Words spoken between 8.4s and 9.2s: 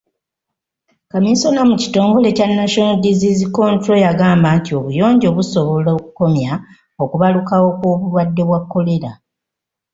bwa kolera.